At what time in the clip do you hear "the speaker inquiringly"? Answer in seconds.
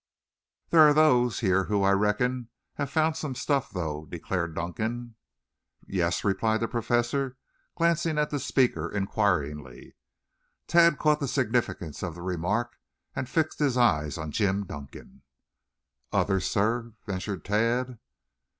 8.31-9.95